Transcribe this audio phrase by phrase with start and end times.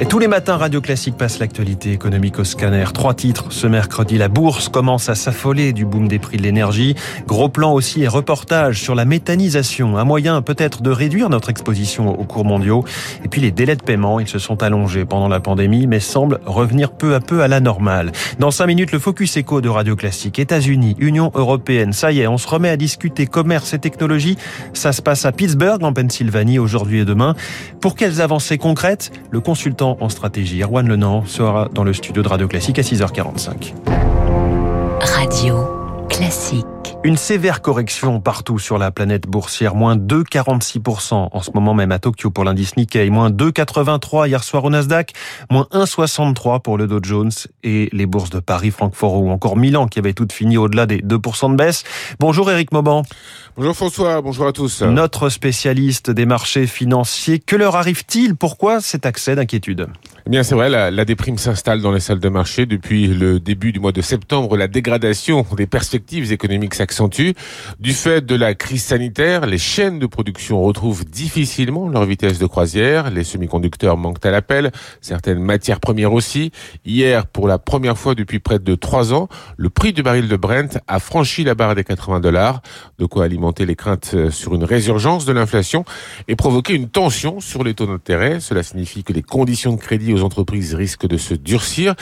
[0.00, 2.84] Et tous les matins, Radio Classique passe l'actualité économique au scanner.
[2.94, 4.16] Trois titres ce mercredi.
[4.16, 6.94] La bourse commence à s'affoler du boom des prix de l'énergie.
[7.26, 9.98] Gros plan aussi et reportage sur la méthanisation.
[9.98, 12.84] Un moyen peut-être de réduire notre exposition aux cours mondiaux.
[13.24, 16.38] Et puis les délais de paiement, ils se sont allongés pendant la pandémie, mais semblent
[16.46, 18.12] revenir peu à peu à la normale.
[18.38, 20.38] Dans cinq minutes, le focus éco de Radio Classique.
[20.38, 21.92] États-Unis, Union européenne.
[21.92, 24.38] Ça y est, on se remet à discuter commerce et technologie.
[24.74, 27.34] Ça se passe à Pittsburgh, en Pennsylvanie, aujourd'hui et demain.
[27.80, 29.10] Pour quelles avancées concrètes?
[29.32, 30.62] Le consultant en stratégie.
[30.62, 33.74] Erwan Lenan sera dans le studio de Radio Classique à 6h45.
[35.00, 35.56] Radio
[36.08, 36.77] Classique.
[37.04, 42.00] Une sévère correction partout sur la planète boursière, moins 2,46% en ce moment même à
[42.00, 45.12] Tokyo pour l'indice Nikkei, moins 2,83 hier soir au Nasdaq,
[45.48, 47.30] moins 1,63 pour le Dow Jones
[47.62, 50.98] et les bourses de Paris, Francfort ou encore Milan qui avaient toutes fini au-delà des
[50.98, 51.84] 2% de baisse.
[52.18, 53.04] Bonjour Eric Mauban.
[53.56, 54.82] Bonjour François, bonjour à tous.
[54.82, 58.36] Notre spécialiste des marchés financiers, que leur arrive-t-il?
[58.36, 59.88] Pourquoi cet accès d'inquiétude?
[60.26, 63.40] Eh bien, c'est vrai, la, la déprime s'installe dans les salles de marché depuis le
[63.40, 64.56] début du mois de septembre.
[64.56, 66.74] La dégradation des perspectives économiques
[67.78, 72.46] Du fait de la crise sanitaire, les chaînes de production retrouvent difficilement leur vitesse de
[72.46, 73.10] croisière.
[73.10, 76.50] Les semi-conducteurs manquent à l'appel, certaines matières premières aussi.
[76.84, 80.36] Hier, pour la première fois depuis près de trois ans, le prix du baril de
[80.36, 82.62] Brent a franchi la barre des 80 dollars,
[82.98, 85.84] de quoi alimenter les craintes sur une résurgence de l'inflation
[86.26, 88.40] et provoquer une tension sur les taux d'intérêt.
[88.40, 91.94] Cela signifie que les conditions de crédit aux entreprises risquent de se durcir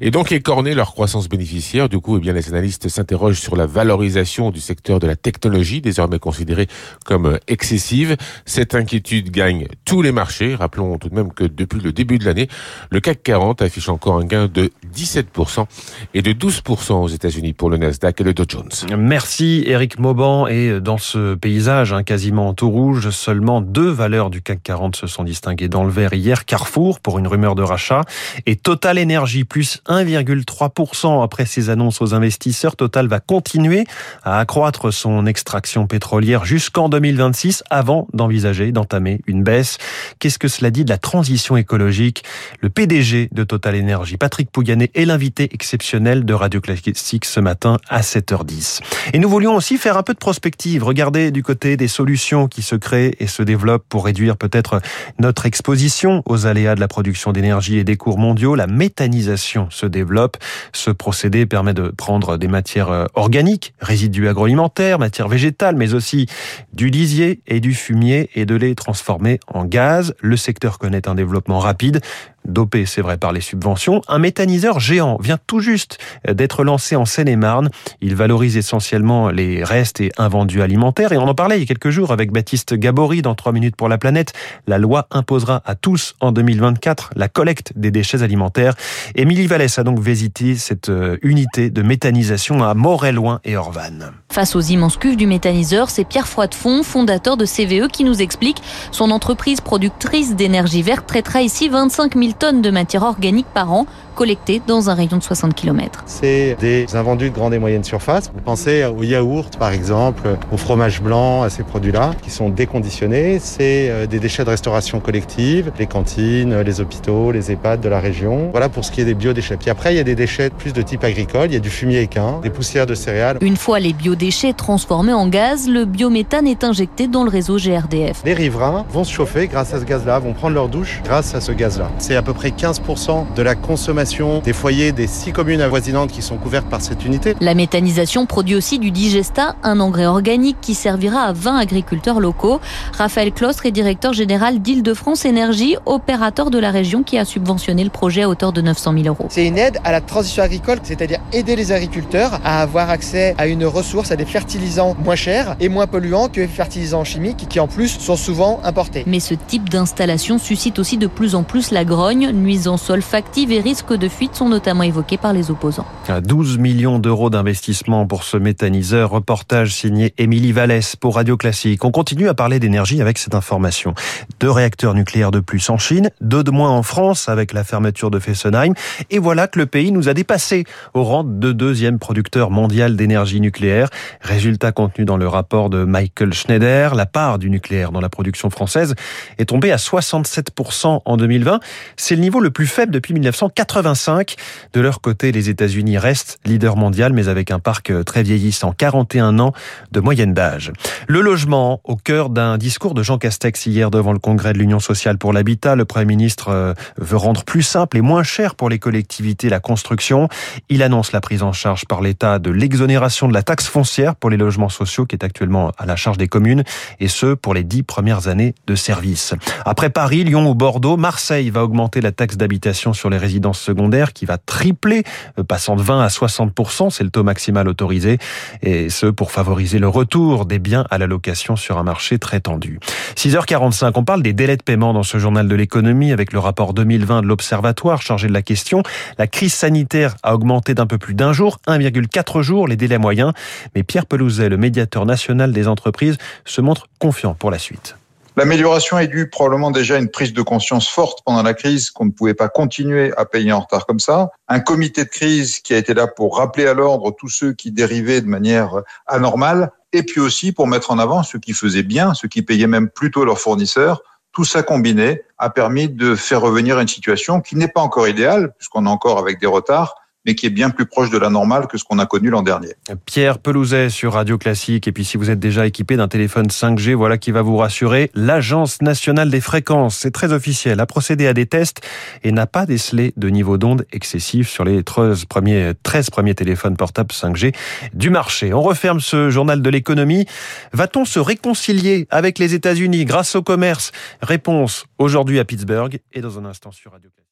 [0.00, 1.88] et donc écorner leur croissance bénéficiaire.
[1.88, 5.80] Du coup, eh bien, les analystes s'interrogent sur la valorisation du secteur de la technologie,
[5.80, 6.66] désormais considérée
[7.04, 8.16] comme excessive.
[8.44, 10.54] Cette inquiétude gagne tous les marchés.
[10.54, 12.48] Rappelons tout de même que depuis le début de l'année,
[12.90, 15.66] le CAC 40 affiche encore un gain de 17%
[16.14, 18.70] et de 12% aux États-Unis pour le Nasdaq et le Dow Jones.
[18.96, 20.46] Merci Eric Mauban.
[20.46, 25.06] Et dans ce paysage hein, quasiment tout rouge, seulement deux valeurs du CAC 40 se
[25.06, 26.44] sont distinguées dans le vert hier.
[26.44, 28.02] Carrefour pour une rumeur de rachat
[28.46, 32.76] et Total Energy plus 1,3% après ses annonces aux investisseurs.
[32.76, 33.84] Total va continuer
[34.24, 39.78] à accroître son extraction pétrolière jusqu'en 2026 avant d'envisager d'entamer une baisse.
[40.18, 42.24] Qu'est-ce que cela dit de la transition écologique?
[42.60, 47.76] Le PDG de Total Energy, Patrick Pouyanné, est l'invité exceptionnel de Radio Classique ce matin
[47.88, 48.80] à 7h10.
[49.12, 52.62] Et nous voulions aussi faire un peu de prospective, regarder du côté des solutions qui
[52.62, 54.80] se créent et se développent pour réduire peut-être
[55.18, 58.54] notre exposition aux aléas de la production d'énergie et des cours mondiaux.
[58.54, 60.36] La méthanisation se développe.
[60.72, 63.74] Ce procédé permet de prendre des matières organiques,
[64.14, 66.26] résidus agroalimentaires, matières végétales, mais aussi
[66.72, 70.14] du lisier et du fumier et de les transformer en gaz.
[70.20, 72.00] Le secteur connaît un développement rapide
[72.46, 74.02] dopé, c'est vrai, par les subventions.
[74.08, 77.70] Un méthaniseur géant vient tout juste d'être lancé en Seine-et-Marne.
[78.00, 81.12] Il valorise essentiellement les restes et invendus alimentaires.
[81.12, 83.76] Et on en parlait il y a quelques jours avec Baptiste Gabory dans 3 minutes
[83.76, 84.32] pour la planète.
[84.66, 88.74] La loi imposera à tous en 2024 la collecte des déchets alimentaires.
[89.14, 90.90] Émilie Vallès a donc visité cette
[91.22, 94.12] unité de méthanisation à Morelloin et Orvanne.
[94.32, 98.62] Face aux immenses cuves du méthaniseur, c'est Pierre Froidefond, fondateur de CVE, qui nous explique
[98.90, 103.86] son entreprise productrice d'énergie verte traitera ici 25 000 tonnes de matière organique par an
[104.14, 106.04] collectées dans un rayon de 60 km.
[106.06, 108.30] C'est des invendus de grande et moyenne surface.
[108.32, 113.40] Vous pensez au yaourt, par exemple, au fromage blanc, à ces produits-là, qui sont déconditionnés.
[113.40, 118.50] C'est des déchets de restauration collective, les cantines, les hôpitaux, les EHPAD de la région.
[118.52, 119.56] Voilà pour ce qui est des biodéchets.
[119.56, 121.46] Puis après, il y a des déchets plus de type agricole.
[121.46, 123.38] Il y a du fumier équin, des poussières de céréales.
[123.40, 128.22] Une fois les biodéchets transformés en gaz, le biométhane est injecté dans le réseau GRDF.
[128.24, 131.40] Les riverains vont se chauffer grâce à ce gaz-là, vont prendre leur douche grâce à
[131.40, 131.90] ce gaz-là.
[131.98, 136.36] C'est peu près 15% de la consommation des foyers des six communes avoisinantes qui sont
[136.36, 137.36] couvertes par cette unité.
[137.40, 142.60] La méthanisation produit aussi du digesta, un engrais organique qui servira à 20 agriculteurs locaux.
[142.96, 147.90] Raphaël Clostre est directeur général d'Île-de-France Énergie, opérateur de la région qui a subventionné le
[147.90, 149.26] projet à hauteur de 900 000 euros.
[149.28, 153.46] C'est une aide à la transition agricole, c'est-à-dire aider les agriculteurs à avoir accès à
[153.46, 157.60] une ressource, à des fertilisants moins chers et moins polluants que les fertilisants chimiques qui
[157.60, 159.04] en plus sont souvent importés.
[159.06, 163.60] Mais ce type d'installation suscite aussi de plus en plus la grogne, nuisance olfactive et
[163.60, 165.86] risque de fuite sont notamment évoqués par les opposants.
[166.08, 169.10] 12 millions d'euros d'investissement pour ce méthaniseur.
[169.10, 171.84] Reportage signé Émilie Vallès pour Radio Classique.
[171.84, 173.94] On continue à parler d'énergie avec cette information.
[174.40, 178.10] Deux réacteurs nucléaires de plus en Chine, deux de moins en France avec la fermeture
[178.10, 178.74] de Fessenheim.
[179.10, 180.64] Et voilà que le pays nous a dépassé
[180.94, 183.88] au rang de deuxième producteur mondial d'énergie nucléaire.
[184.20, 186.94] Résultat contenu dans le rapport de Michael Schneider.
[186.94, 188.94] La part du nucléaire dans la production française
[189.38, 191.60] est tombée à 67% en 2020.
[192.06, 194.34] C'est le niveau le plus faible depuis 1985.
[194.74, 199.38] De leur côté, les États-Unis restent leader mondial, mais avec un parc très vieillissant, 41
[199.38, 199.54] ans
[199.90, 200.70] de moyenne d'âge.
[201.08, 204.80] Le logement, au cœur d'un discours de Jean Castex hier devant le congrès de l'Union
[204.80, 208.68] sociale pour l'habitat, le Premier ministre euh, veut rendre plus simple et moins cher pour
[208.68, 210.28] les collectivités la construction.
[210.68, 214.28] Il annonce la prise en charge par l'État de l'exonération de la taxe foncière pour
[214.28, 216.64] les logements sociaux qui est actuellement à la charge des communes,
[217.00, 219.32] et ce pour les dix premières années de service.
[219.64, 224.12] Après Paris, Lyon ou Bordeaux, Marseille va augmenter la taxe d'habitation sur les résidences secondaires
[224.12, 225.04] qui va tripler,
[225.38, 226.52] euh, passant de 20 à 60
[226.90, 228.18] c'est le taux maximal autorisé,
[228.62, 232.40] et ce pour favoriser le retour des biens à la location sur un marché très
[232.40, 232.80] tendu.
[233.16, 236.74] 6h45, on parle des délais de paiement dans ce journal de l'économie avec le rapport
[236.74, 238.82] 2020 de l'Observatoire chargé de la question.
[239.18, 243.32] La crise sanitaire a augmenté d'un peu plus d'un jour, 1,4 jours les délais moyens,
[243.74, 247.96] mais Pierre Pelouzet, le médiateur national des entreprises, se montre confiant pour la suite.
[248.36, 252.06] L'amélioration est due probablement déjà à une prise de conscience forte pendant la crise qu'on
[252.06, 254.30] ne pouvait pas continuer à payer en retard comme ça.
[254.48, 257.70] Un comité de crise qui a été là pour rappeler à l'ordre tous ceux qui
[257.70, 262.12] dérivaient de manière anormale et puis aussi pour mettre en avant ceux qui faisaient bien,
[262.14, 264.02] ceux qui payaient même plutôt leurs fournisseurs.
[264.32, 268.52] Tout ça combiné a permis de faire revenir une situation qui n'est pas encore idéale,
[268.58, 271.66] puisqu'on est encore avec des retards, mais qui est bien plus proche de la normale
[271.66, 272.74] que ce qu'on a connu l'an dernier.
[273.06, 274.88] Pierre Pelouzet sur Radio Classique.
[274.88, 278.10] Et puis si vous êtes déjà équipé d'un téléphone 5G, voilà qui va vous rassurer.
[278.14, 281.80] L'Agence nationale des fréquences, c'est très officiel, a procédé à des tests
[282.22, 286.76] et n'a pas décelé de niveau d'onde excessif sur les 13 premiers, 13 premiers téléphones
[286.76, 287.54] portables 5G
[287.92, 288.52] du marché.
[288.52, 290.26] On referme ce journal de l'économie.
[290.72, 293.92] Va-t-on se réconcilier avec les États-Unis grâce au commerce?
[294.22, 297.24] Réponse aujourd'hui à Pittsburgh et dans un instant sur Radio Classique.